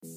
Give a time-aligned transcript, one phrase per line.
[0.00, 0.10] You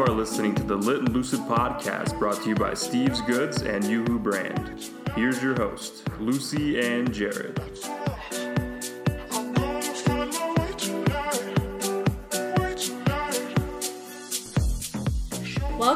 [0.00, 3.82] are listening to the Lit and Lucid podcast brought to you by Steve's Goods and
[3.84, 4.90] Yoo-Hoo Brand.
[5.14, 7.71] Here's your host, Lucy and Jared.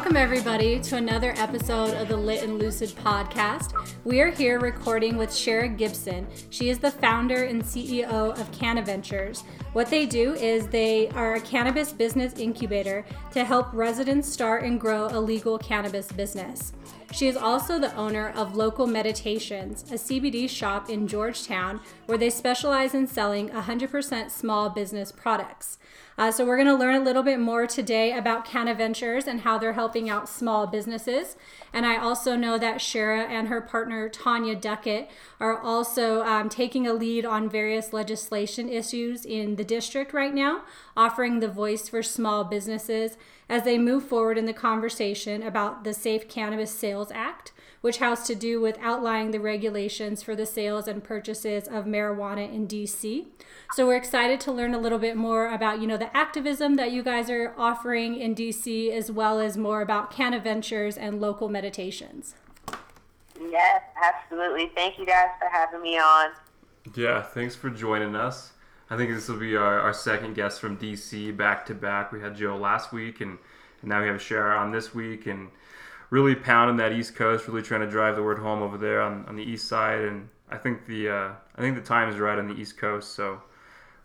[0.06, 3.74] Welcome, everybody, to another episode of the Lit and Lucid podcast.
[4.04, 6.28] We are here recording with Shara Gibson.
[6.50, 9.42] She is the founder and CEO of CannaVentures.
[9.72, 14.80] What they do is they are a cannabis business incubator to help residents start and
[14.80, 16.72] grow a legal cannabis business.
[17.16, 22.28] She is also the owner of Local Meditations, a CBD shop in Georgetown where they
[22.28, 25.78] specialize in selling 100% small business products.
[26.18, 29.56] Uh, so, we're going to learn a little bit more today about CannaVentures and how
[29.56, 31.36] they're helping out small businesses.
[31.72, 35.08] And I also know that Shara and her partner Tanya Duckett
[35.40, 40.64] are also um, taking a lead on various legislation issues in the district right now,
[40.94, 43.16] offering the voice for small businesses
[43.48, 47.52] as they move forward in the conversation about the Safe Cannabis Sales Act
[47.86, 52.52] which has to do with outlining the regulations for the sales and purchases of marijuana
[52.52, 53.26] in DC.
[53.74, 56.90] So we're excited to learn a little bit more about, you know, the activism that
[56.90, 62.34] you guys are offering in DC as well as more about CannaVentures and local meditations.
[63.40, 64.72] Yes, absolutely.
[64.74, 66.30] Thank you guys for having me on.
[66.96, 68.52] Yeah, thanks for joining us.
[68.88, 72.12] I think this will be our, our second guest from DC back to back.
[72.12, 73.38] We had Joe last week and,
[73.80, 75.48] and now we have Shara on this week and
[76.10, 79.24] really pounding that East Coast, really trying to drive the word home over there on,
[79.26, 80.00] on the East Side.
[80.00, 83.14] And I think the uh, I think the time is right on the East Coast.
[83.14, 83.42] So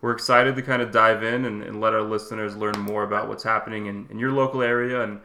[0.01, 3.27] we're excited to kind of dive in and, and let our listeners learn more about
[3.27, 5.19] what's happening in, in your local area and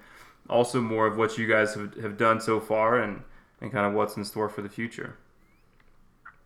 [0.51, 3.23] also more of what you guys have, have done so far and,
[3.61, 5.17] and kind of what's in store for the future.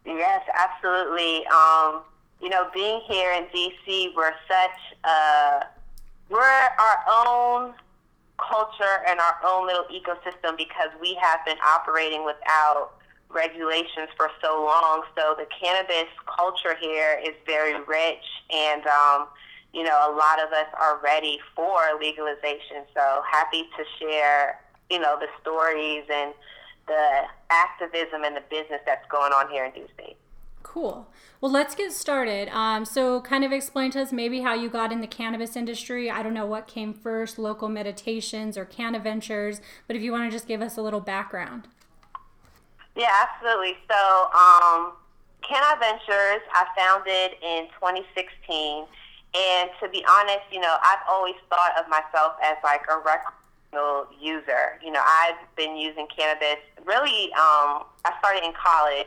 [0.06, 1.44] Yes, absolutely.
[1.46, 2.02] Um,
[2.40, 5.66] you know, being here in DC, we're such a,
[6.28, 7.74] we're our own
[8.38, 12.92] culture and our own little ecosystem because we have been operating without
[13.28, 15.02] regulations for so long.
[15.16, 19.26] So the cannabis culture here is very rich, and um,
[19.72, 22.84] you know, a lot of us are ready for legalization.
[22.94, 26.32] So happy to share, you know, the stories and
[26.88, 30.16] the activism and the business that's going on here in DC.
[30.62, 31.08] Cool.
[31.40, 32.48] Well, let's get started.
[32.50, 36.10] Um, so, kind of explain to us maybe how you got in the cannabis industry.
[36.10, 40.30] I don't know what came first, local meditations or CannaVentures, but if you want to
[40.30, 41.66] just give us a little background.
[42.94, 43.78] Yeah, absolutely.
[43.90, 44.92] So, um,
[45.42, 48.86] CannaVentures, I founded in 2016.
[49.32, 54.06] And to be honest, you know, I've always thought of myself as like a recreational
[54.20, 54.78] user.
[54.84, 59.06] You know, I've been using cannabis really, um, I started in college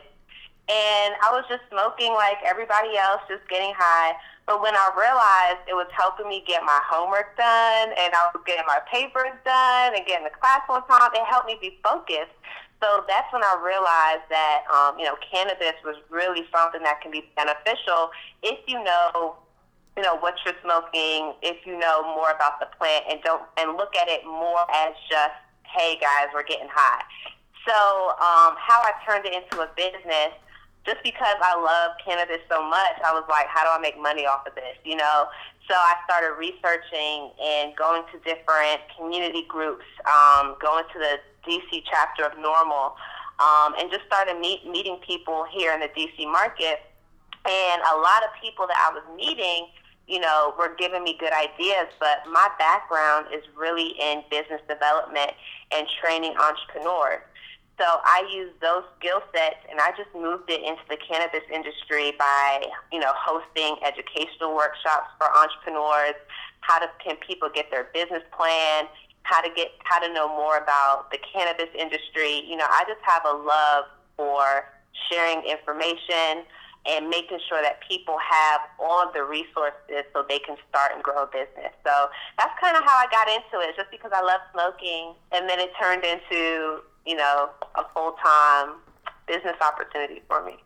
[0.68, 4.16] and I was just smoking like everybody else, just getting high.
[4.46, 8.40] But when I realized it was helping me get my homework done and I was
[8.44, 12.32] getting my papers done and getting the class on time, it helped me be focused.
[12.80, 17.12] So that's when I realized that, um, you know, cannabis was really something that can
[17.12, 19.36] be beneficial if you know,
[19.96, 23.76] you know, what you're smoking, if you know more about the plant and don't, and
[23.76, 27.04] look at it more as just, hey guys, we're getting high.
[27.64, 27.72] So
[28.20, 30.36] um, how I turned it into a business
[30.86, 34.26] just because I love cannabis so much, I was like, how do I make money
[34.26, 34.76] off of this?
[34.84, 35.26] You know?
[35.68, 41.16] So I started researching and going to different community groups, um, going to the
[41.48, 42.92] DC chapter of NORML,
[43.40, 46.84] um, and just started meet, meeting people here in the DC market.
[47.48, 49.68] And a lot of people that I was meeting,
[50.06, 55.32] you know, were giving me good ideas, but my background is really in business development
[55.72, 57.22] and training entrepreneurs.
[57.78, 62.14] So I used those skill sets and I just moved it into the cannabis industry
[62.18, 66.14] by, you know, hosting educational workshops for entrepreneurs.
[66.60, 68.86] How to, can people get their business plan?
[69.22, 72.46] How to get, how to know more about the cannabis industry.
[72.46, 73.84] You know, I just have a love
[74.16, 74.70] for
[75.10, 76.46] sharing information
[76.86, 81.24] and making sure that people have all the resources so they can start and grow
[81.24, 81.72] a business.
[81.82, 85.14] So that's kind of how I got into it, just because I love smoking.
[85.32, 88.76] And then it turned into you know, a full time
[89.26, 90.56] business opportunity for me.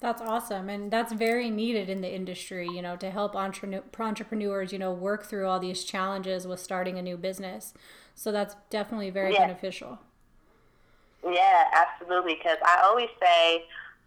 [0.00, 0.68] That's awesome.
[0.68, 4.92] And that's very needed in the industry, you know, to help entre- entrepreneurs, you know,
[4.92, 7.72] work through all these challenges with starting a new business.
[8.14, 9.46] So that's definitely very yeah.
[9.46, 9.98] beneficial.
[11.26, 12.34] Yeah, absolutely.
[12.34, 13.64] Because I always say,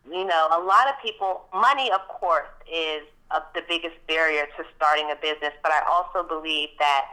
[0.07, 3.01] you know, a lot of people, money, of course, is
[3.31, 7.05] a, the biggest barrier to starting a business, but I also believe that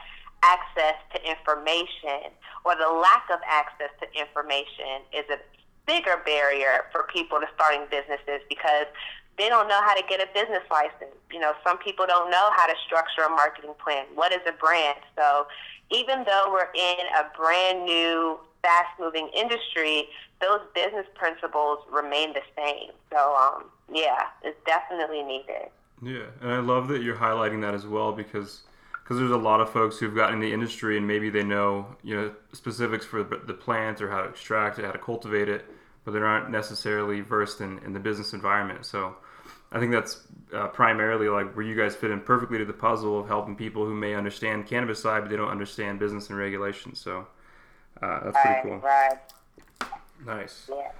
[0.44, 2.32] access to information
[2.64, 5.38] or the lack of access to information is a
[5.87, 8.87] bigger barrier for people to starting businesses because
[9.37, 11.17] they don't know how to get a business license.
[11.32, 14.06] You know, some people don't know how to structure a marketing plan.
[14.14, 14.99] What is a brand?
[15.17, 15.46] So
[15.91, 20.08] even though we're in a brand new, fast moving industry,
[20.40, 22.90] those business principles remain the same.
[23.12, 25.69] So, um, yeah, it's definitely needed.
[26.02, 28.62] Yeah, and I love that you're highlighting that as well because
[29.04, 31.86] because there's a lot of folks who've gotten in the industry and maybe they know
[32.02, 35.66] you know specifics for the plant or how to extract it, how to cultivate it,
[36.04, 38.86] but they aren't necessarily versed in, in the business environment.
[38.86, 39.14] So
[39.70, 40.22] I think that's
[40.54, 43.84] uh, primarily like where you guys fit in perfectly to the puzzle of helping people
[43.84, 46.98] who may understand cannabis side, but they don't understand business and regulations.
[46.98, 47.26] So
[48.00, 48.78] uh, that's pretty cool.
[48.78, 49.18] Right.
[50.24, 50.70] Nice.
[50.70, 50.90] Yeah.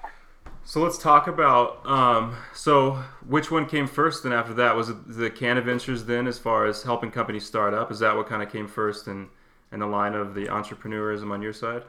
[0.65, 1.87] So let's talk about.
[1.87, 4.25] Um, so which one came first?
[4.25, 7.93] And after that, was the CannaVentures then, as far as helping companies start up?
[7.93, 9.29] Is that what kind of came first in
[9.73, 11.83] in the line of the entrepreneurism on your side?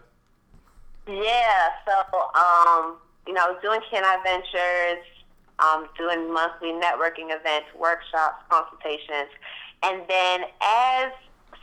[1.07, 1.69] Yeah.
[1.85, 5.01] So um, you know, doing CannaVentures
[5.59, 9.29] um, doing monthly networking events, workshops, consultations.
[9.83, 11.11] And then as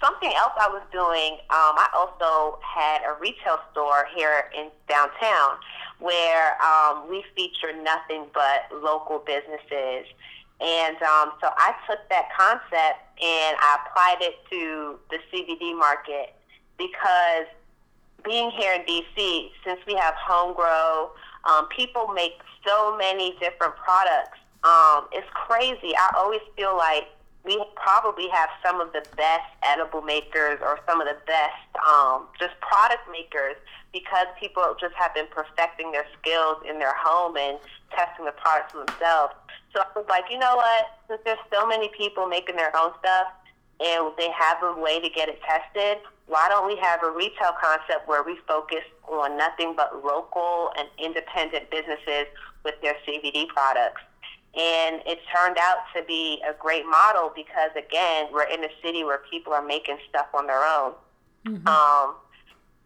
[0.02, 5.58] something else I was doing, um, I also had a retail store here in downtown
[6.00, 10.06] where um, we feature nothing but local businesses.
[10.60, 16.34] And um, so I took that concept and I applied it to the CBD market
[16.76, 17.46] because
[18.24, 21.10] being here in DC, since we have home grow,
[21.44, 22.34] um, people make
[22.66, 24.38] so many different products.
[24.64, 25.94] Um, it's crazy.
[25.96, 27.08] I always feel like
[27.44, 32.26] we probably have some of the best edible makers or some of the best um,
[32.38, 33.56] just product makers
[33.92, 37.58] because people just have been perfecting their skills in their home and
[37.90, 39.34] testing the products themselves.
[39.74, 40.98] So I was like, you know what?
[41.08, 43.28] Since there's so many people making their own stuff
[43.80, 47.52] and they have a way to get it tested, why don't we have a retail
[47.60, 52.26] concept where we focus on nothing but local and independent businesses
[52.64, 54.00] with their CBD products?
[54.54, 59.02] And it turned out to be a great model because, again, we're in a city
[59.02, 60.92] where people are making stuff on their own.
[61.46, 61.66] Mm-hmm.
[61.66, 62.16] Um,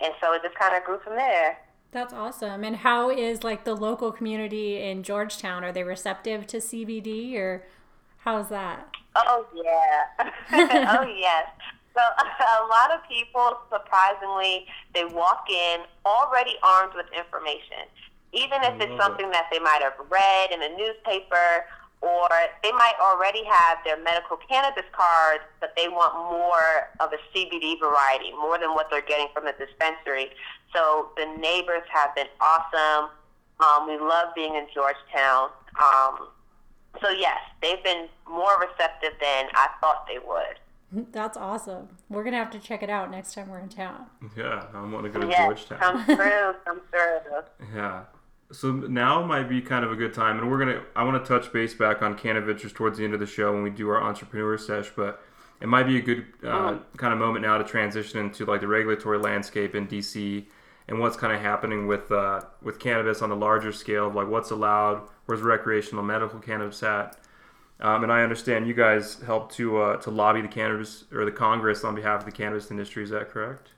[0.01, 1.59] and so it just kind of grew from there.
[1.91, 2.63] That's awesome.
[2.63, 5.65] And how is like the local community in Georgetown?
[5.65, 7.65] Are they receptive to CBD or
[8.19, 8.89] how's that?
[9.17, 10.31] Oh yeah.
[11.01, 11.49] oh yes.
[11.95, 12.03] So
[12.63, 17.89] a lot of people, surprisingly, they walk in already armed with information,
[18.33, 21.67] even if it's something that they might have read in a newspaper,
[22.03, 22.29] or
[22.63, 27.81] they might already have their medical cannabis cards, but they want more of a CBD
[27.81, 30.31] variety, more than what they're getting from the dispensary.
[30.75, 33.11] So the neighbors have been awesome.
[33.61, 35.49] Um, we love being in Georgetown.
[35.81, 36.29] Um,
[37.01, 41.07] so yes, they've been more receptive than I thought they would.
[41.13, 41.89] That's awesome.
[42.09, 44.07] We're gonna have to check it out next time we're in town.
[44.37, 45.79] Yeah, I'm want to go to yes, Georgetown.
[45.79, 47.75] Come through, come through.
[47.75, 48.03] Yeah.
[48.57, 50.83] So now might be kind of a good time, and we're gonna.
[50.97, 53.63] I want to touch base back on CannaVentures towards the end of the show when
[53.63, 55.23] we do our entrepreneur sesh, but
[55.61, 56.81] it might be a good uh, mm.
[56.97, 60.47] kind of moment now to transition into like the regulatory landscape in DC
[60.89, 64.29] and what's kind of happening with uh, with cannabis on the larger scale of like
[64.29, 67.19] what's allowed, where's recreational medical cannabis at,
[67.81, 71.31] um, and I understand you guys helped to uh, to lobby the cannabis or the
[71.31, 73.05] Congress on behalf of the cannabis industry.
[73.05, 73.73] Is that correct?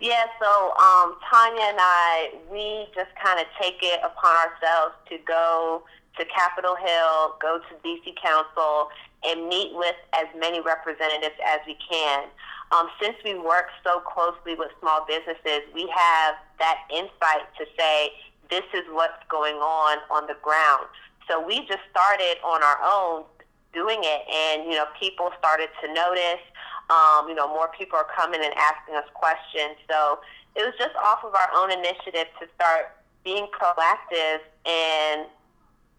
[0.00, 0.24] Yeah.
[0.40, 5.82] So um, Tanya and I, we just kind of take it upon ourselves to go
[6.18, 8.88] to Capitol Hill, go to DC Council,
[9.24, 12.24] and meet with as many representatives as we can.
[12.72, 18.10] Um, since we work so closely with small businesses, we have that insight to say
[18.48, 20.86] this is what's going on on the ground.
[21.28, 23.24] So we just started on our own
[23.72, 26.42] doing it, and you know, people started to notice.
[26.90, 29.78] Um, you know, more people are coming and asking us questions.
[29.88, 30.18] So
[30.56, 35.26] it was just off of our own initiative to start being proactive and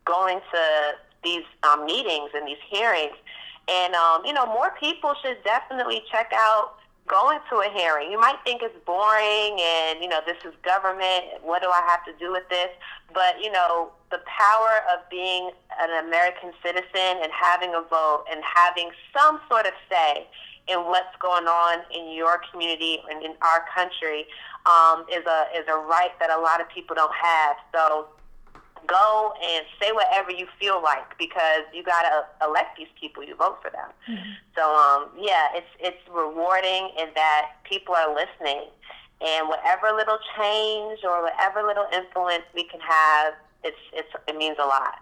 [0.06, 0.64] going to
[1.24, 3.16] these um, meetings and these hearings.
[3.70, 8.12] And um, you know, more people should definitely check out going to a hearing.
[8.12, 11.42] You might think it's boring and, you know, this is government.
[11.44, 12.70] What do I have to do with this?
[13.14, 18.42] But, you know, the power of being an American citizen and having a vote and
[18.44, 20.28] having some sort of say
[20.68, 24.26] in what's going on in your community and in our country
[24.66, 27.56] um, is a is a right that a lot of people don't have.
[27.74, 28.08] So
[28.88, 33.24] go and say whatever you feel like because you got to elect these people.
[33.24, 33.90] You vote for them.
[34.10, 34.32] Mm-hmm.
[34.56, 38.70] So um, yeah, it's it's rewarding in that people are listening,
[39.22, 44.58] and whatever little change or whatever little influence we can have, it's it's it means
[44.60, 45.00] a lot.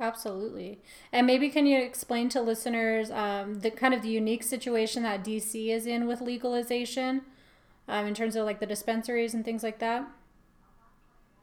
[0.00, 0.78] Absolutely.
[1.12, 5.24] And maybe can you explain to listeners um, the kind of the unique situation that
[5.24, 7.22] DC is in with legalization
[7.88, 10.08] um, in terms of like the dispensaries and things like that?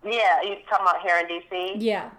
[0.05, 1.75] Yeah, you talking about here in DC?
[1.79, 2.11] Yeah.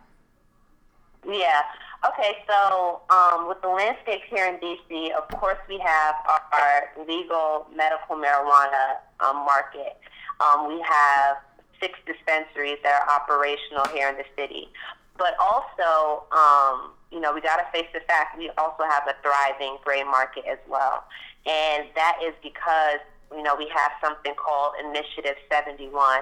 [1.26, 1.62] Yeah.
[2.06, 7.06] Okay, so um, with the landscape here in DC, of course we have our, our
[7.06, 9.96] legal medical marijuana um, market.
[10.40, 11.38] Um, we have
[11.80, 14.68] six dispensaries that are operational here in the city.
[15.18, 19.14] But also, um, you know, we got to face the fact we also have a
[19.22, 21.04] thriving gray market as well.
[21.46, 23.00] And that is because,
[23.32, 26.20] you know, we have something called Initiative 71.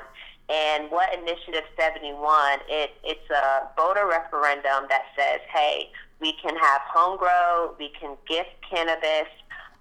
[0.49, 2.21] And what Initiative 71,
[2.69, 8.17] it, it's a voter referendum that says, hey, we can have home grow, we can
[8.29, 9.29] gift cannabis,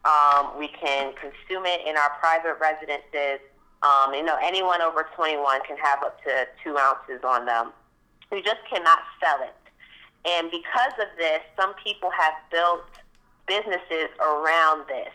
[0.06, 3.40] um, we can consume it in our private residences.
[3.84, 7.72] Um, you know, anyone over 21 can have up to two ounces on them.
[8.34, 9.56] We just cannot sell it.
[10.26, 12.82] And because of this, some people have built
[13.48, 15.14] businesses around this.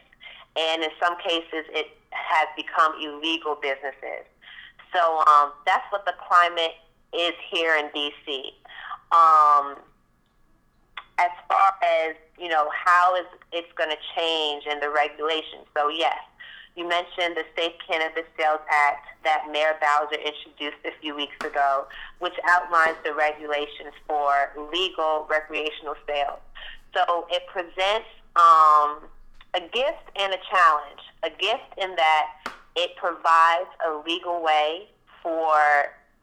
[0.57, 4.23] And in some cases, it has become illegal businesses.
[4.95, 6.79] So um, that's what the climate
[7.13, 8.53] is here in D.C.
[9.11, 9.77] Um,
[11.19, 15.67] as far as you know, how is it's going to change in the regulations?
[15.77, 16.19] So yes,
[16.79, 21.87] you mentioned the Safe Cannabis Sales Act that Mayor Bowser introduced a few weeks ago,
[22.21, 26.39] which outlines the regulations for legal recreational sales.
[26.95, 28.07] So it presents
[28.37, 29.03] um,
[29.55, 31.03] a gift and a challenge.
[31.25, 32.27] A gift in that
[32.77, 34.87] it provides a legal way
[35.21, 35.59] for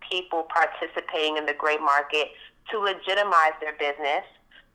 [0.10, 2.32] people participating in the gray market
[2.72, 4.24] to legitimize their business,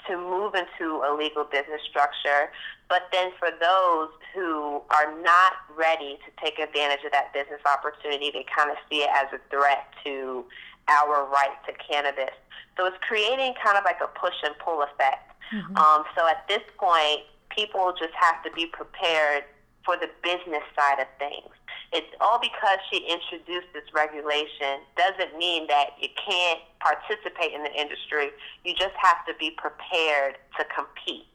[0.09, 2.51] to move into a legal business structure,
[2.89, 8.31] but then for those who are not ready to take advantage of that business opportunity,
[8.33, 10.45] they kind of see it as a threat to
[10.89, 12.35] our right to cannabis.
[12.77, 15.31] So it's creating kind of like a push and pull effect.
[15.53, 15.77] Mm-hmm.
[15.77, 19.45] Um, so at this point, people just have to be prepared
[19.85, 21.51] for the business side of things.
[21.93, 27.73] It's all because she introduced this regulation doesn't mean that you can't participate in the
[27.75, 28.31] industry.
[28.65, 31.27] You just have to be prepared to compete.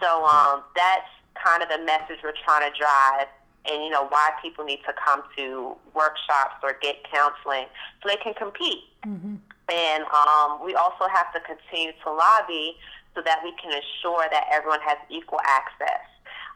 [0.00, 3.28] So um, that's kind of the message we're trying to drive
[3.68, 7.66] and you know why people need to come to workshops or get counseling
[8.02, 8.84] so they can compete.
[9.06, 9.36] Mm-hmm.
[9.70, 12.76] And um, we also have to continue to lobby
[13.14, 16.09] so that we can ensure that everyone has equal access.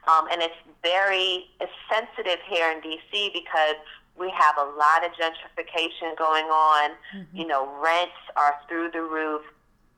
[0.07, 3.75] Um, and it's very it's sensitive here in DC because
[4.17, 6.91] we have a lot of gentrification going on.
[7.15, 7.37] Mm-hmm.
[7.37, 9.41] You know, rents are through the roof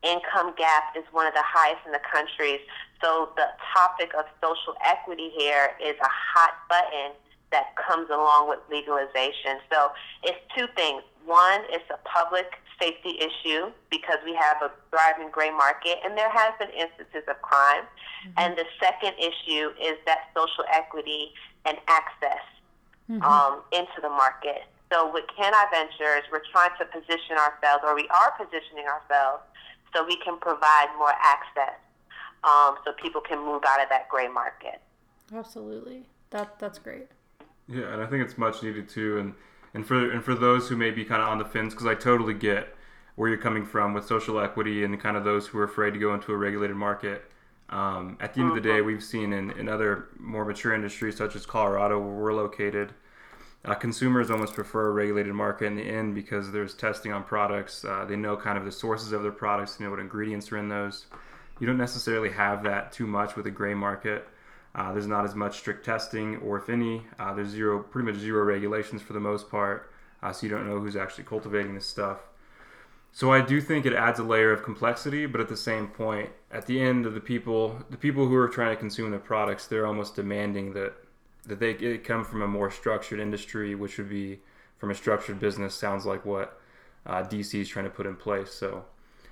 [0.02, 2.60] income gap is one of the highest in the country.
[3.02, 7.12] So the topic of social equity here is a hot button
[7.50, 9.58] that comes along with legalization.
[9.72, 9.90] So
[10.22, 11.02] it's two things.
[11.24, 12.46] One, it's a public
[12.80, 17.40] safety issue because we have a thriving gray market and there has been instances of
[17.42, 17.84] crime.
[17.84, 18.38] Mm-hmm.
[18.38, 21.32] And the second issue is that social equity
[21.64, 22.44] and access
[23.10, 23.22] mm-hmm.
[23.22, 24.64] um, into the market.
[24.92, 29.44] So with Canni Ventures, we're trying to position ourselves, or we are positioning ourselves,
[29.94, 31.76] so we can provide more access
[32.44, 34.80] um, so people can move out of that gray market.
[35.34, 36.06] Absolutely.
[36.30, 37.08] That that's great.
[37.68, 39.18] Yeah, and I think it's much needed too.
[39.18, 39.34] And
[39.74, 41.94] and for and for those who may be kind of on the fence, because I
[41.94, 42.74] totally get
[43.16, 45.98] where you're coming from with social equity and kind of those who are afraid to
[45.98, 47.24] go into a regulated market.
[47.68, 48.86] Um, at the end of the day, mm-hmm.
[48.86, 52.94] we've seen in, in other more mature industries such as Colorado, where we're located,
[53.64, 57.84] uh, consumers almost prefer a regulated market in the end because there's testing on products.
[57.84, 60.56] Uh, they know kind of the sources of their products, they know what ingredients are
[60.56, 61.06] in those.
[61.60, 64.26] You don't necessarily have that too much with a gray market.
[64.78, 68.20] Uh, there's not as much strict testing, or if any, uh, there's zero, pretty much
[68.20, 69.90] zero regulations for the most part.
[70.22, 72.18] Uh, so you don't know who's actually cultivating this stuff.
[73.10, 76.30] So I do think it adds a layer of complexity, but at the same point,
[76.52, 79.66] at the end of the people, the people who are trying to consume the products,
[79.66, 80.94] they're almost demanding that
[81.46, 84.38] that they come from a more structured industry, which would be
[84.76, 85.74] from a structured business.
[85.74, 86.60] Sounds like what
[87.04, 88.52] uh, DC is trying to put in place.
[88.52, 88.84] So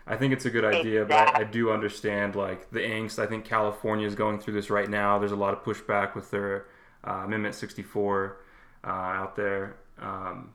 [0.06, 3.18] I think it's a good idea, but I, I, do understand like the angst.
[3.18, 5.18] I think California is going through this right now.
[5.18, 6.66] There's a lot of pushback with their
[7.04, 8.36] uh, Amendment 64
[8.84, 9.76] uh, out there.
[9.98, 10.54] Um,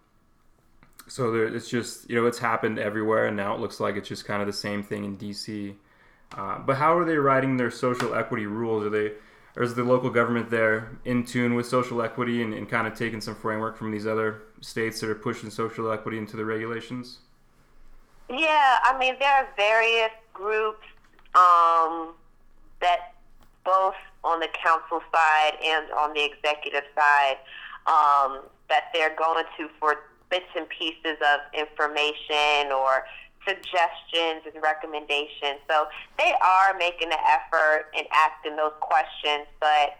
[1.07, 4.07] so there, it's just you know it's happened everywhere, and now it looks like it's
[4.07, 5.75] just kind of the same thing in DC.
[6.37, 8.85] Uh, but how are they writing their social equity rules?
[8.85, 9.11] Are they
[9.57, 12.93] or is the local government there in tune with social equity and, and kind of
[12.93, 17.19] taking some framework from these other states that are pushing social equity into the regulations?
[18.31, 20.87] Yeah, I mean, there are various groups
[21.35, 22.15] um,
[22.79, 23.13] that
[23.65, 27.37] both on the council side and on the executive side
[27.87, 29.95] um, that they're going to for
[30.29, 33.03] bits and pieces of information or
[33.45, 35.59] suggestions and recommendations.
[35.67, 39.99] So they are making an effort in asking those questions, but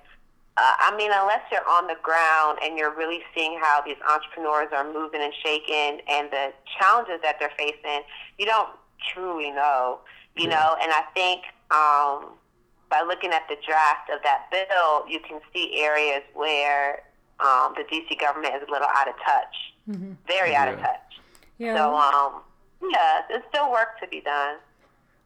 [0.58, 4.68] uh, I mean, unless you're on the ground and you're really seeing how these entrepreneurs
[4.74, 8.04] are moving and shaking and the challenges that they're facing,
[8.38, 8.70] you don't
[9.14, 10.00] truly know,
[10.36, 10.60] you yeah.
[10.60, 10.76] know.
[10.82, 12.36] And I think um,
[12.90, 17.04] by looking at the draft of that bill, you can see areas where
[17.40, 19.56] um, the DC government is a little out of touch,
[19.90, 20.14] mm-hmm.
[20.28, 20.62] very yeah.
[20.62, 21.00] out of touch.
[21.60, 21.76] Yeah.
[21.76, 22.42] So, um,
[22.92, 24.58] yeah, there's still work to be done.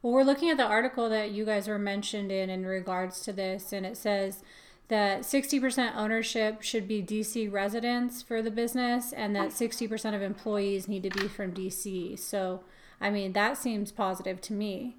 [0.02, 3.34] Well, we're looking at the article that you guys were mentioned in in regards to
[3.34, 4.44] this, and it says
[4.88, 10.88] that 60% ownership should be DC residents for the business and that 60% of employees
[10.88, 12.20] need to be from DC.
[12.20, 12.62] So,
[13.02, 14.96] I mean, that seems positive to me.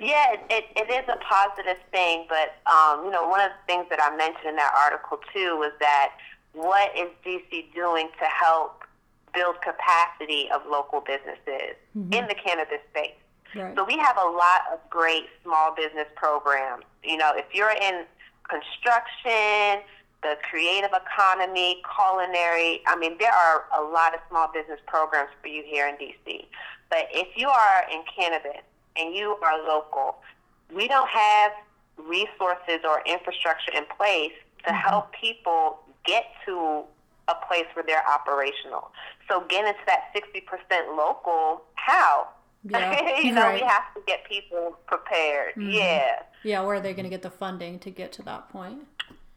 [0.00, 3.72] Yeah, it, it, it is a positive thing, but, um, you know, one of the
[3.72, 6.12] things that I mentioned in that article too was that
[6.52, 8.84] what is DC doing to help
[9.34, 12.12] build capacity of local businesses mm-hmm.
[12.12, 13.14] in the cannabis space?
[13.54, 13.76] Right.
[13.76, 16.84] So we have a lot of great small business programs.
[17.04, 18.04] You know, if you're in
[18.48, 19.82] construction,
[20.22, 22.82] the creative economy, culinary.
[22.86, 26.46] I mean, there are a lot of small business programs for you here in DC.
[26.90, 28.62] But if you are in cannabis
[28.96, 30.16] and you are local,
[30.74, 31.52] we don't have
[31.96, 34.32] resources or infrastructure in place
[34.64, 34.88] to mm-hmm.
[34.88, 36.84] help people get to
[37.28, 38.90] a place where they're operational.
[39.28, 42.28] So getting into that 60% local, how?
[42.70, 43.62] Yeah, you know, right.
[43.62, 45.54] we have to get people prepared.
[45.54, 45.70] Mm-hmm.
[45.70, 46.22] Yeah.
[46.42, 48.80] Yeah, where are they going to get the funding to get to that point?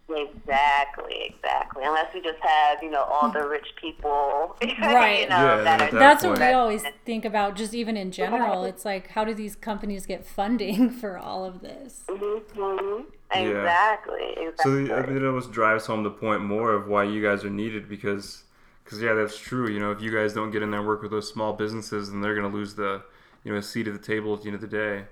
[0.10, 1.84] Exactly, exactly.
[1.86, 5.22] Unless we just have, you know, all the rich people, right?
[5.22, 6.40] you know, yeah, that that That's point.
[6.40, 7.56] what we always think about.
[7.56, 11.62] Just even in general, it's like, how do these companies get funding for all of
[11.62, 12.04] this?
[12.08, 13.04] Mm-hmm.
[13.32, 14.50] Exactly, yeah.
[14.50, 14.88] exactly.
[14.88, 17.50] So I think it almost drives home the point more of why you guys are
[17.52, 18.44] needed because,
[18.84, 19.70] because yeah, that's true.
[19.70, 22.10] You know, if you guys don't get in there and work with those small businesses,
[22.10, 23.04] then they're going to lose the,
[23.44, 25.06] you know, a seat at the table at the end of the day,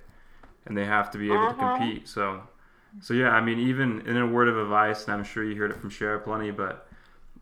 [0.66, 1.74] and they have to be able uh-huh.
[1.74, 2.08] to compete.
[2.08, 2.42] So
[3.02, 5.72] so yeah, I mean, even in a word of advice, and I'm sure you heard
[5.72, 6.88] it from Shara plenty, but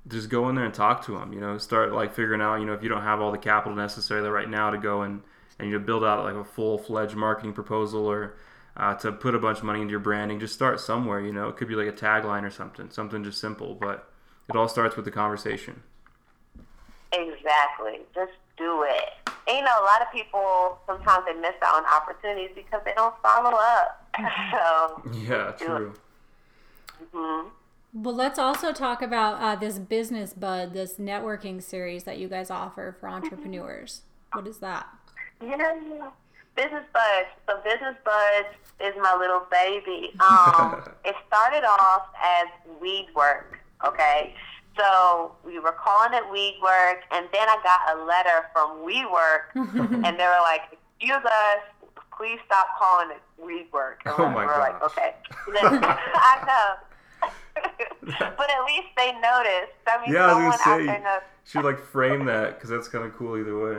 [0.07, 1.33] just go in there and talk to them.
[1.33, 2.55] You know, start like figuring out.
[2.57, 5.21] You know, if you don't have all the capital necessary right now to go and
[5.59, 8.35] and you know, build out like a full fledged marketing proposal or
[8.77, 11.21] uh, to put a bunch of money into your branding, just start somewhere.
[11.21, 14.09] You know, it could be like a tagline or something, something just simple, but
[14.49, 15.83] it all starts with the conversation.
[17.15, 17.99] Exactly.
[18.13, 19.31] Just do it.
[19.47, 22.93] And, you know, a lot of people sometimes they miss out on opportunities because they
[22.95, 24.07] don't follow up.
[24.51, 25.93] so yeah, true.
[27.13, 27.49] Mm-hmm.
[27.93, 32.49] Well, let's also talk about uh, this business bud, this networking series that you guys
[32.49, 34.01] offer for entrepreneurs.
[34.33, 34.87] What is that?
[35.41, 36.09] Yeah,
[36.55, 37.29] business buds.
[37.47, 38.49] So business buds
[38.81, 40.11] is my little baby.
[40.19, 42.47] Um, it started off as
[42.81, 43.59] weed work.
[43.85, 44.33] Okay,
[44.77, 49.55] so we were calling it weed work, and then I got a letter from WeWork,
[50.05, 51.59] and they were like, "Excuse us,
[52.17, 54.59] please stop calling it weed work." And oh my god!
[54.59, 55.15] Like, okay,
[55.47, 57.29] I know.
[58.01, 59.73] but at least they noticed.
[59.87, 61.03] I mean, yeah, I was gonna say
[61.45, 63.77] should like frame that because that's kind of cool either way.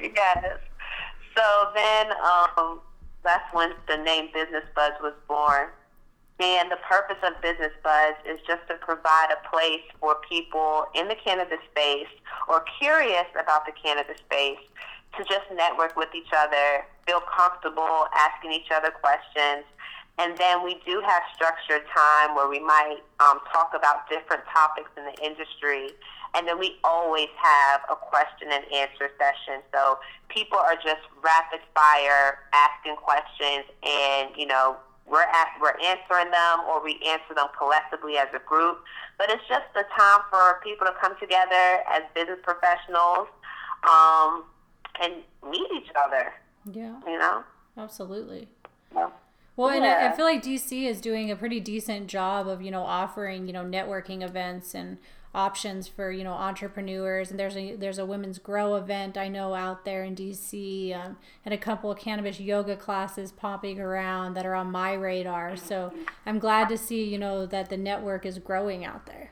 [0.00, 0.58] yes.
[1.36, 2.12] So then,
[2.56, 2.80] um,
[3.22, 5.68] that's when the name Business Buzz was born.
[6.38, 11.08] And the purpose of Business Buzz is just to provide a place for people in
[11.08, 12.12] the cannabis space
[12.46, 14.60] or curious about the cannabis space
[15.16, 19.64] to just network with each other, feel comfortable asking each other questions.
[20.18, 24.90] And then we do have structured time where we might um, talk about different topics
[24.96, 25.88] in the industry.
[26.34, 29.62] And then we always have a question and answer session.
[29.72, 34.76] So people are just rapid fire asking questions and, you know,
[35.08, 38.82] we're at, we're answering them or we answer them collectively as a group.
[39.18, 43.28] But it's just a time for people to come together as business professionals
[43.88, 44.44] um,
[45.00, 45.14] and
[45.48, 46.32] meet each other.
[46.70, 47.00] Yeah.
[47.06, 47.44] You know?
[47.78, 48.48] Absolutely.
[48.94, 49.10] Yeah.
[49.56, 52.70] Well, and I, I feel like DC is doing a pretty decent job of, you
[52.70, 54.98] know, offering, you know, networking events and
[55.36, 57.30] options for you know entrepreneurs.
[57.30, 60.52] And there's a there's a women's grow event i know out there in dc
[60.96, 65.56] um, and a couple of cannabis yoga classes popping around that are on my radar.
[65.56, 65.92] So
[66.24, 69.30] i'm glad to see you know that the network is growing out there.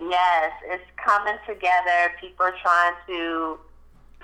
[0.00, 2.14] Yes it's coming together.
[2.18, 3.58] People are trying to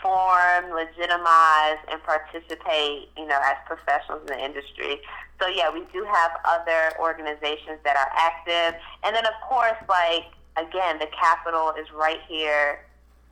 [0.01, 5.01] form legitimize and participate you know as professionals in the industry.
[5.39, 8.81] So yeah we do have other organizations that are active.
[9.05, 12.85] And then of course like again, the Capitol is right here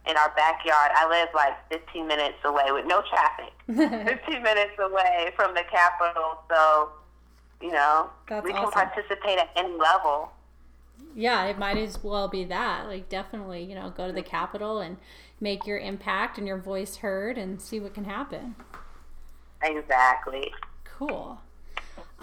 [0.06, 0.90] in our backyard.
[0.94, 3.52] I live like 15 minutes away with no traffic.
[3.66, 6.90] 15 minutes away from the Capitol, so
[7.60, 8.72] you know That's we awesome.
[8.72, 10.32] can participate at any level.
[11.14, 12.87] Yeah, it might as well be that.
[12.87, 14.96] Like, definitely, you know, go to the Capitol and
[15.40, 18.56] make your impact and your voice heard and see what can happen.
[19.62, 20.52] Exactly.
[20.84, 21.40] Cool.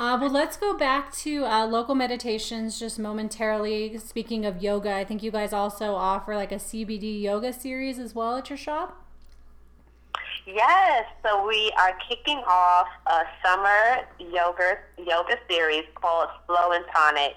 [0.02, 3.96] Uh, well, let's go back to uh, local meditations just momentarily.
[4.00, 8.16] Speaking of yoga, I think you guys also offer like a CBD yoga series as
[8.16, 9.06] well at your shop.
[10.48, 17.36] Yes, so we are kicking off a summer yoga yoga series called Flow and Tonic,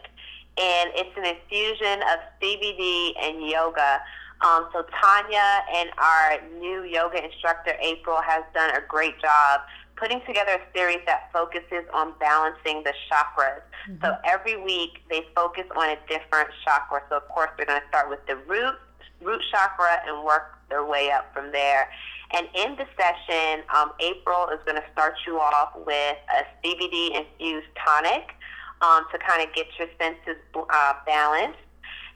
[0.57, 4.01] and it's an infusion of CBD and yoga.
[4.41, 9.61] Um, so Tanya and our new yoga instructor April has done a great job
[9.97, 13.63] putting together a series that focuses on balancing the chakras.
[13.89, 14.05] Mm-hmm.
[14.05, 17.03] So every week they focus on a different chakra.
[17.09, 18.75] So of course they're going to start with the root
[19.21, 21.89] root chakra and work their way up from there.
[22.33, 27.17] And in the session, um, April is going to start you off with a CBD
[27.17, 28.35] infused tonic
[28.83, 31.59] um, to kind of get your senses uh, balanced.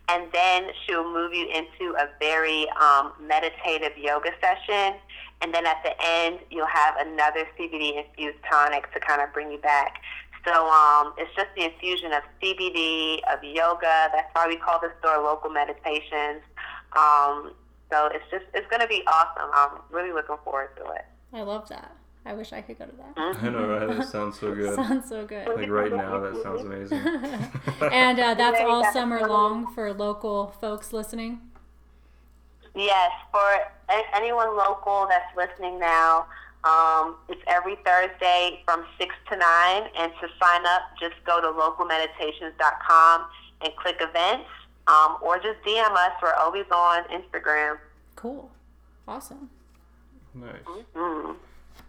[0.09, 4.99] And then she'll move you into a very um, meditative yoga session.
[5.41, 9.53] And then at the end, you'll have another CBD infused tonic to kind of bring
[9.53, 10.01] you back.
[10.45, 14.11] So um, it's just the infusion of CBD, of yoga.
[14.13, 16.43] That's why we call the store local meditations.
[16.97, 17.53] Um,
[17.91, 19.51] so it's just it's going to be awesome.
[19.53, 21.05] I'm really looking forward to it.
[21.33, 21.93] I love that.
[22.25, 23.17] I wish I could go to that.
[23.17, 23.47] Mm-hmm.
[23.47, 23.97] I know, right?
[23.97, 24.75] That sounds so good.
[24.77, 25.49] sounds so good.
[25.49, 26.99] Like right now, that sounds amazing.
[27.93, 31.41] and uh, that's all summer long for local folks listening.
[32.79, 33.43] Yes, for
[34.15, 36.27] anyone local that's listening now,
[36.63, 39.83] um, it's every Thursday from 6 to 9.
[39.99, 43.25] And to sign up, just go to localmeditations.com
[43.63, 44.49] and click events
[44.87, 46.13] um, or just DM us.
[46.23, 47.79] We're always on Instagram.
[48.15, 48.49] Cool.
[49.09, 49.51] Awesome.
[50.35, 50.53] Nice.
[50.65, 51.33] Mm-hmm.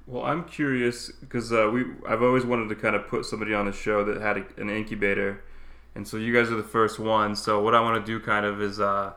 [0.08, 3.68] Well, I'm curious because uh, we I've always wanted to kind of put somebody on
[3.68, 5.44] the show that had a, an incubator,
[5.94, 7.36] and so you guys are the first one.
[7.36, 9.14] So what I want to do kind of is, uh,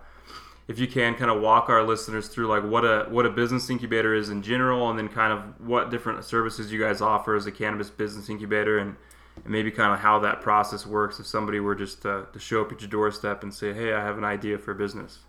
[0.69, 3.69] if you can, kind of walk our listeners through like what a what a business
[3.69, 7.47] incubator is in general, and then kind of what different services you guys offer as
[7.47, 8.97] a cannabis business incubator, and
[9.37, 12.63] and maybe kind of how that process works if somebody were just to, to show
[12.63, 15.21] up at your doorstep and say, hey, I have an idea for a business.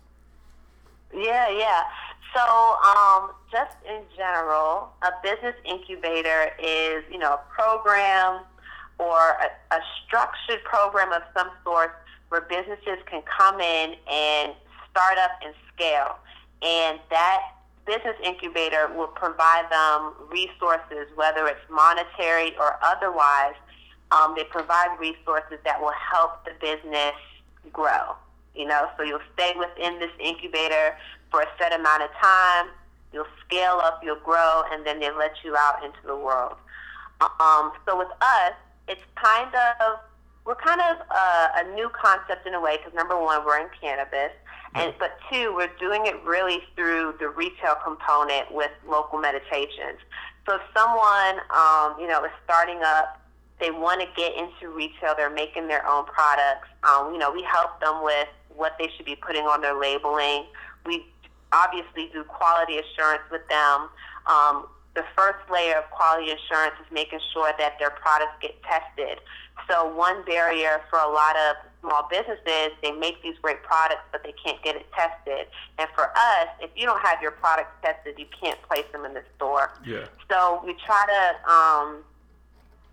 [1.12, 1.82] Yeah, yeah.
[2.34, 8.40] So, um, just in general, a business incubator is, you know, a program
[8.98, 11.96] or a, a structured program of some sort
[12.28, 14.52] where businesses can come in and
[14.94, 16.16] start up and scale.
[16.62, 17.40] And that
[17.84, 23.54] business incubator will provide them resources, whether it's monetary or otherwise,
[24.12, 27.14] um, they provide resources that will help the business
[27.72, 28.14] grow.
[28.54, 30.96] You know, so you'll stay within this incubator
[31.30, 32.66] for a set amount of time.
[33.12, 36.54] You'll scale up, you'll grow, and then they let you out into the world.
[37.20, 38.54] Um, so with us,
[38.86, 39.98] it's kind of
[40.44, 43.68] we're kind of a, a new concept in a way because number one, we're in
[43.80, 44.32] cannabis,
[44.74, 49.98] and but two, we're doing it really through the retail component with local meditations.
[50.46, 53.20] So if someone, um, you know, is starting up
[53.60, 55.14] they want to get into retail.
[55.16, 56.68] They're making their own products.
[56.82, 60.46] Um, you know, we help them with what they should be putting on their labeling.
[60.84, 61.06] We
[61.52, 63.88] obviously do quality assurance with them.
[64.26, 69.18] Um, the first layer of quality assurance is making sure that their products get tested.
[69.70, 74.24] So one barrier for a lot of small businesses, they make these great products, but
[74.24, 75.46] they can't get it tested.
[75.78, 79.12] And for us, if you don't have your products tested, you can't place them in
[79.12, 79.72] the store.
[79.84, 80.06] Yeah.
[80.30, 82.04] So we try to um,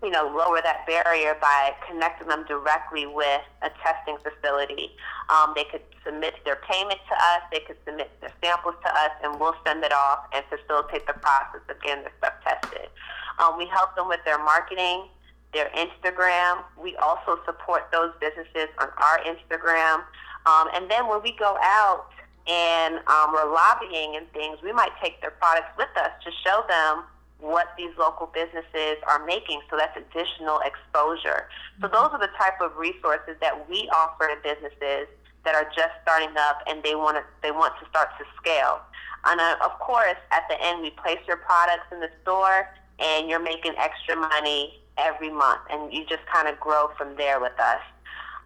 [0.02, 4.90] you know, lower that barrier by connecting them directly with a testing facility.
[5.30, 9.12] Um, they could submit their payment to us, they could submit their samples to us,
[9.22, 12.90] and we'll send it off and facilitate the process of getting their stuff tested.
[13.38, 15.06] Um, we help them with their marketing,
[15.52, 16.62] their Instagram.
[16.80, 20.02] We also support those businesses on our Instagram.
[20.46, 22.08] Um, and then when we go out
[22.48, 26.64] and um, we're lobbying and things, we might take their products with us to show
[26.68, 27.04] them
[27.38, 29.60] what these local businesses are making.
[29.68, 31.48] So that's additional exposure.
[31.80, 31.94] So mm-hmm.
[31.94, 35.08] those are the type of resources that we offer to businesses
[35.44, 38.80] that are just starting up and they want to they want to start to scale.
[39.26, 43.28] And uh, of course, at the end, we place your products in the store, and
[43.28, 47.58] you're making extra money every month, and you just kind of grow from there with
[47.58, 47.80] us.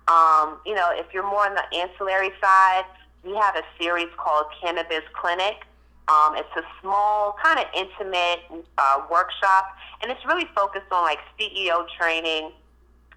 [0.09, 2.85] Um, you know, if you're more on the ancillary side,
[3.25, 5.65] we have a series called Cannabis Clinic
[6.09, 11.19] um, it's a small, kind of intimate uh, workshop, and it's really focused on like
[11.39, 12.53] CEO training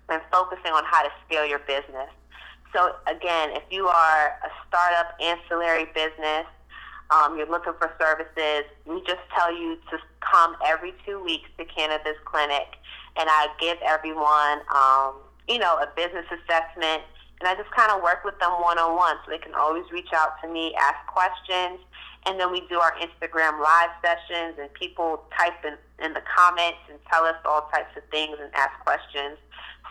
[0.10, 2.10] and focusing on how to scale your business.
[2.74, 6.46] So again, if you are a startup ancillary business,
[7.12, 11.66] um, you're looking for services, we just tell you to come every two weeks to
[11.66, 12.74] Cannabis Clinic,
[13.20, 17.04] and I give everyone, um, you know, a business assessment
[17.40, 19.16] and I just kind of work with them one on one.
[19.24, 21.80] So they can always reach out to me, ask questions,
[22.26, 26.80] and then we do our Instagram live sessions, and people type in, in the comments
[26.90, 29.38] and tell us all types of things and ask questions.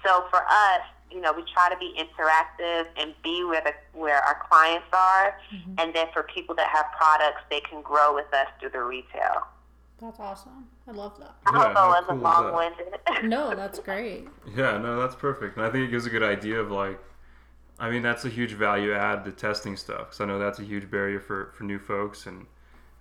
[0.04, 4.20] So for us, you know, we try to be interactive and be where the where
[4.22, 5.74] our clients are, mm-hmm.
[5.78, 9.48] and then for people that have products, they can grow with us through the retail.
[9.98, 10.68] That's awesome.
[10.88, 11.34] I love that.
[11.46, 13.28] I hope I wasn't long-winded.
[13.28, 14.26] no, that's great.
[14.56, 16.98] Yeah, no, that's perfect, and I think it gives a good idea of like,
[17.78, 20.64] I mean, that's a huge value add to testing stuff because I know that's a
[20.64, 22.46] huge barrier for for new folks, and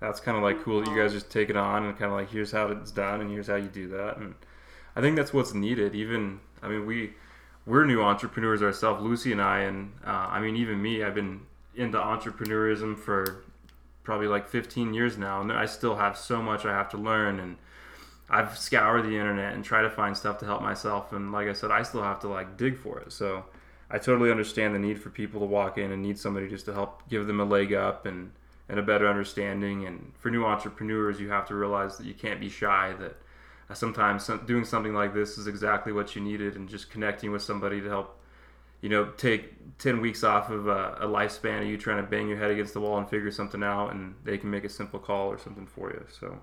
[0.01, 2.17] that's kind of like cool that you guys just take it on and kind of
[2.17, 4.35] like here's how it's done and here's how you do that, and
[4.95, 5.95] I think that's what's needed.
[5.95, 7.13] Even I mean, we
[7.65, 11.41] we're new entrepreneurs ourselves, Lucy and I, and uh, I mean, even me, I've been
[11.75, 13.45] into entrepreneurism for
[14.03, 17.39] probably like 15 years now, and I still have so much I have to learn.
[17.39, 17.57] And
[18.29, 21.13] I've scoured the internet and try to find stuff to help myself.
[21.13, 23.11] And like I said, I still have to like dig for it.
[23.11, 23.45] So
[23.89, 26.73] I totally understand the need for people to walk in and need somebody just to
[26.73, 28.31] help give them a leg up and
[28.69, 29.85] and a better understanding.
[29.85, 32.93] And for new entrepreneurs, you have to realize that you can't be shy.
[32.99, 33.15] That
[33.69, 37.41] uh, sometimes doing something like this is exactly what you needed, and just connecting with
[37.41, 38.17] somebody to help
[38.81, 42.27] you know, take 10 weeks off of a, a, lifespan of you trying to bang
[42.27, 44.99] your head against the wall and figure something out, and they can make a simple
[44.99, 46.05] call or something for you.
[46.19, 46.39] So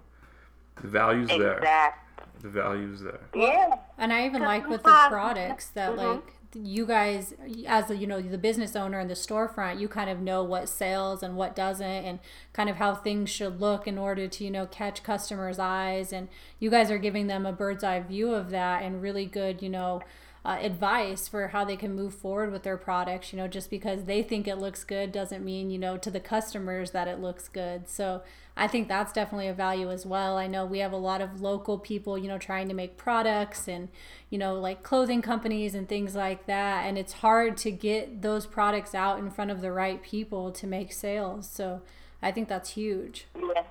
[0.83, 1.45] the value's exactly.
[1.45, 1.95] there.
[2.43, 3.21] The value's there.
[3.35, 3.77] Yeah.
[3.99, 6.09] And I even like with the products that, mm-hmm.
[6.09, 7.35] like, you guys
[7.67, 10.69] as a, you know the business owner in the storefront you kind of know what
[10.69, 12.21] sells and what doesn't and
[12.53, 16.29] kind of how things should look in order to you know catch customers eyes and
[16.61, 19.69] you guys are giving them a bird's eye view of that and really good you
[19.69, 20.01] know
[20.45, 23.33] uh, advice for how they can move forward with their products.
[23.33, 26.21] You know, just because they think it looks good doesn't mean, you know, to the
[26.21, 27.89] customers that it looks good.
[27.89, 28.23] So
[28.57, 30.37] I think that's definitely a value as well.
[30.37, 33.67] I know we have a lot of local people, you know, trying to make products
[33.67, 33.89] and,
[34.31, 36.85] you know, like clothing companies and things like that.
[36.85, 40.67] And it's hard to get those products out in front of the right people to
[40.69, 41.49] make sales.
[41.49, 41.83] So
[42.23, 43.27] I think that's huge.
[43.37, 43.63] Yeah.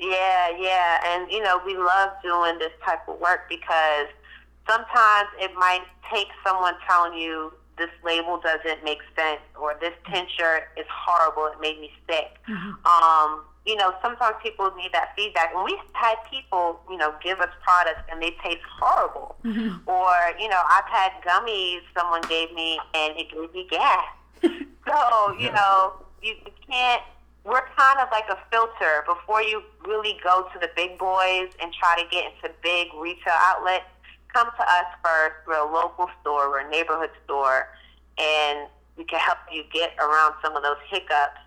[0.00, 1.00] Yeah, yeah.
[1.06, 4.06] And, you know, we love doing this type of work because
[4.68, 5.82] sometimes it might
[6.12, 11.60] take someone telling you this label doesn't make sense or this tincture is horrible, it
[11.60, 12.38] made me sick.
[12.48, 12.86] Mm-hmm.
[12.86, 15.52] Um, you know, sometimes people need that feedback.
[15.54, 19.36] And we've had people, you know, give us products and they taste horrible.
[19.44, 19.88] Mm-hmm.
[19.88, 24.06] Or, you know, I've had gummies someone gave me and it gave me gas.
[24.42, 27.02] so, you know, you, you can't
[27.44, 31.72] we're kind of like a filter before you really go to the big boys and
[31.72, 33.86] try to get into big retail outlets
[34.32, 35.36] come to us first.
[35.46, 37.68] We're a local store, we're a neighborhood store,
[38.18, 41.40] and we can help you get around some of those hiccups.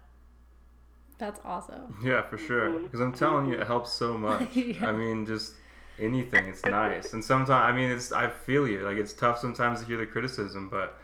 [1.22, 1.96] That's awesome.
[2.04, 2.72] Yeah, for sure.
[2.72, 3.04] Because mm-hmm.
[3.04, 4.56] I'm telling you, it helps so much.
[4.56, 4.88] yeah.
[4.88, 5.54] I mean, just
[6.00, 7.14] anything, it's nice.
[7.14, 8.80] And sometimes, I mean, it's I feel you.
[8.80, 10.98] Like it's tough sometimes to hear the criticism, but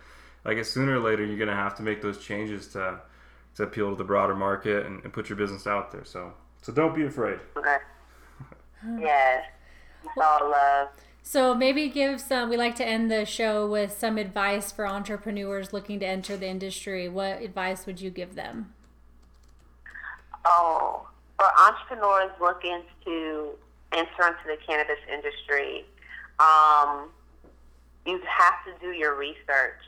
[0.43, 2.99] like sooner or later, you're gonna have to make those changes to
[3.57, 6.03] to appeal to the broader market and, and put your business out there.
[6.03, 7.37] So so don't be afraid.
[7.55, 7.77] Okay.
[8.99, 9.45] yes.
[10.03, 10.87] It's all love.
[11.21, 12.49] So maybe give some.
[12.49, 16.47] We like to end the show with some advice for entrepreneurs looking to enter the
[16.47, 17.07] industry.
[17.07, 18.73] What advice would you give them?
[20.49, 21.05] Oh,
[21.35, 23.49] for entrepreneurs looking to
[23.91, 25.83] enter into the cannabis industry,
[26.39, 27.09] um,
[28.05, 29.83] you have to do your research.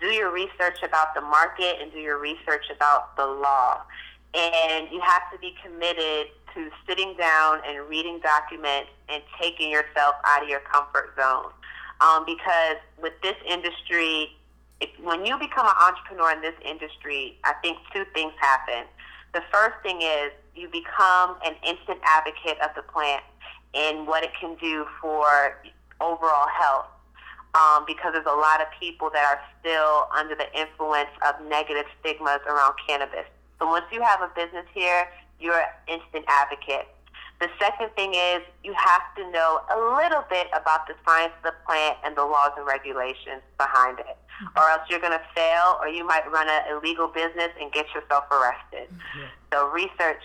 [0.00, 3.82] Do your research about the market and do your research about the law.
[4.34, 10.16] And you have to be committed to sitting down and reading documents and taking yourself
[10.24, 11.52] out of your comfort zone.
[12.00, 14.36] Um, because with this industry,
[14.80, 18.84] if, when you become an entrepreneur in this industry, I think two things happen.
[19.34, 23.22] The first thing is you become an instant advocate of the plant
[23.74, 25.60] and what it can do for
[26.00, 26.86] overall health.
[27.54, 31.86] Um, because there's a lot of people that are still under the influence of negative
[32.00, 33.24] stigmas around cannabis.
[33.58, 35.08] So once you have a business here,
[35.40, 36.88] you're an instant advocate.
[37.40, 41.52] The second thing is you have to know a little bit about the science of
[41.52, 44.06] the plant and the laws and regulations behind it.
[44.06, 44.58] Mm-hmm.
[44.58, 47.86] Or else you're going to fail or you might run an illegal business and get
[47.94, 48.88] yourself arrested.
[48.88, 49.26] Mm-hmm.
[49.52, 50.22] So research,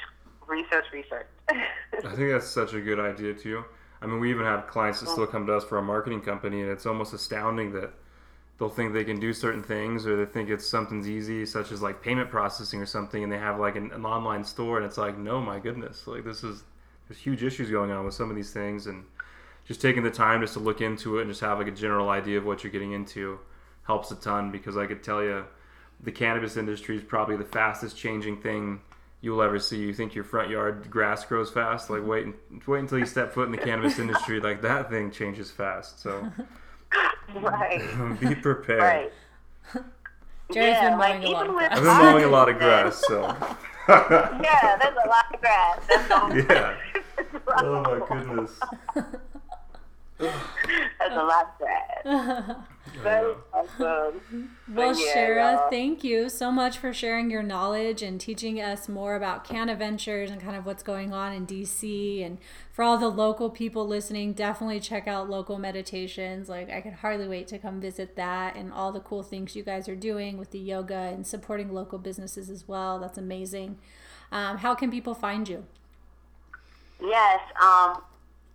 [0.47, 1.27] research, research.
[1.49, 3.65] I think that's such a good idea too.
[4.01, 6.61] I mean, we even have clients that still come to us for a marketing company,
[6.61, 7.93] and it's almost astounding that
[8.61, 11.81] they'll think they can do certain things or they think it's something's easy such as
[11.81, 14.99] like payment processing or something and they have like an, an, online store and it's
[14.99, 16.63] like no my goodness like this is
[17.07, 19.03] there's huge issues going on with some of these things and
[19.65, 22.09] just taking the time just to look into it and just have like a general
[22.09, 23.39] idea of what you're getting into
[23.83, 25.43] helps a ton because i could tell you
[26.03, 28.79] the cannabis industry is probably the fastest changing thing
[29.21, 32.27] you'll ever see you think your front yard grass grows fast like wait
[32.67, 36.31] wait until you step foot in the cannabis industry like that thing changes fast so
[37.35, 37.79] right.
[38.19, 38.81] Be prepared.
[38.81, 39.11] Right.
[40.51, 41.71] Jared's Yeah, been like, a lot even of with- grass.
[41.77, 43.35] I've been mowing a lot of grass, so.
[43.89, 45.79] Yeah, there's a lot of grass.
[45.89, 46.35] That's.
[46.49, 46.77] Yeah.
[47.57, 48.51] Oh my goodness.
[50.17, 52.55] There's a lot of grass.
[53.83, 54.57] awesome.
[54.67, 55.69] Well, Yeah, Shara, y'all.
[55.69, 60.41] thank you so much for sharing your knowledge and teaching us more about CannaVentures and
[60.41, 62.25] kind of what's going on in DC.
[62.25, 62.37] And
[62.71, 66.47] for all the local people listening, definitely check out Local Meditations.
[66.49, 69.63] Like, I can hardly wait to come visit that and all the cool things you
[69.63, 72.99] guys are doing with the yoga and supporting local businesses as well.
[72.99, 73.77] That's amazing.
[74.31, 75.65] Um, how can people find you?
[77.01, 77.39] Yes.
[77.61, 78.01] Um,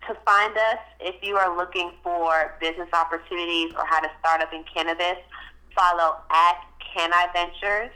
[0.09, 4.53] to find us, if you are looking for business opportunities or how to start up
[4.53, 5.19] in cannabis,
[5.75, 6.57] follow at
[6.97, 7.90] CannaVentures.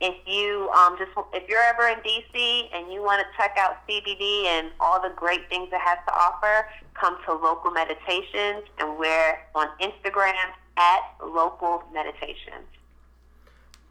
[0.00, 3.76] If you um, just if you're ever in DC and you want to check out
[3.88, 8.98] CBD and all the great things it has to offer, come to Local Meditations, and
[8.98, 10.34] we're on Instagram
[10.76, 12.66] at Local Meditations.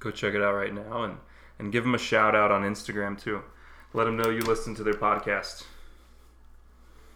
[0.00, 1.18] go check it out right now, and
[1.60, 3.44] and give them a shout out on Instagram too.
[3.92, 5.62] Let them know you listen to their podcast.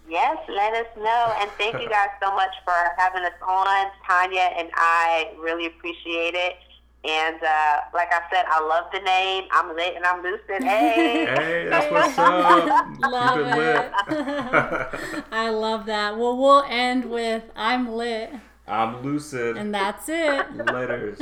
[0.09, 1.35] Yes, let us know.
[1.41, 3.87] And thank you guys so much for having us on.
[4.07, 6.55] Tanya and I really appreciate it.
[7.05, 9.45] And uh, like I said, I love the name.
[9.53, 10.63] I'm lit and I'm lucid.
[10.69, 11.27] Hey.
[11.27, 12.89] Hey, that's what's up.
[13.01, 13.93] Love Keep it lit.
[15.15, 15.25] it.
[15.31, 16.19] I love that.
[16.19, 18.33] Well, we'll end with I'm lit,
[18.67, 19.57] I'm lucid.
[19.57, 20.57] and that's it.
[20.67, 21.19] Letters.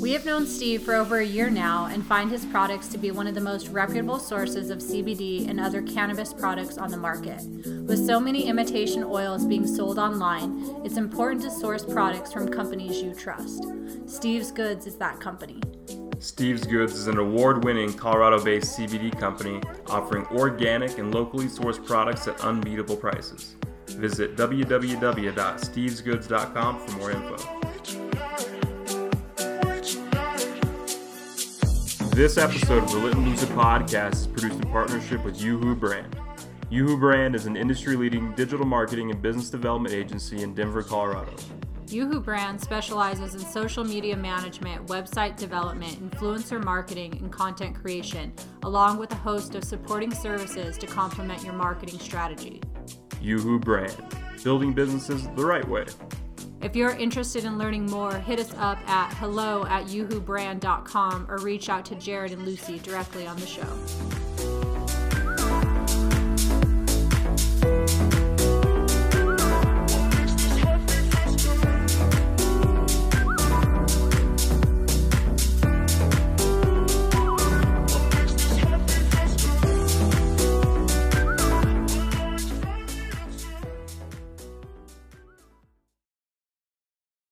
[0.00, 3.10] We have known Steve for over a year now and find his products to be
[3.10, 7.42] one of the most reputable sources of CBD and other cannabis products on the market.
[7.86, 13.02] With so many imitation oils being sold online, it's important to source products from companies
[13.02, 13.64] you trust.
[14.06, 15.60] Steve's Goods is that company.
[16.20, 21.84] Steve's Goods is an award winning Colorado based CBD company offering organic and locally sourced
[21.84, 23.56] products at unbeatable prices.
[23.88, 27.67] Visit www.stevesgoods.com for more info.
[32.18, 36.18] This episode of the Lit and Lucid podcast is produced in partnership with Yoo-Hoo Brand.
[36.68, 41.32] Yoo-Hoo Brand is an industry leading digital marketing and business development agency in Denver, Colorado.
[41.86, 48.32] Yoo-Hoo Brand specializes in social media management, website development, influencer marketing, and content creation,
[48.64, 52.60] along with a host of supporting services to complement your marketing strategy.
[53.22, 53.94] Yoo-Hoo Brand,
[54.42, 55.84] building businesses the right way.
[56.60, 61.68] If you're interested in learning more, hit us up at hello at yoo-hoobrand.com or reach
[61.68, 64.27] out to Jared and Lucy directly on the show.